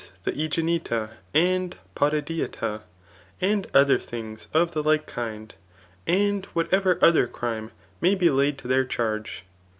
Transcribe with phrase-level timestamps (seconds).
[0.23, 2.81] the AeginetsB and PotidosateB;
[3.39, 5.53] and other diinga of the like kind,
[6.07, 7.69] and whatever other crime
[8.01, 9.43] may be laid to thar charge.